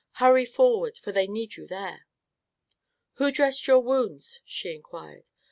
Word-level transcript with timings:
Hurry 0.13 0.47
forward, 0.47 0.97
for 0.97 1.11
they 1.11 1.27
need 1.27 1.57
you 1.57 1.67
there." 1.67 2.07
"Who 3.17 3.31
dressed 3.31 3.67
your 3.67 3.81
wounds?" 3.81 4.41
she 4.45 4.73
inquired. 4.73 5.29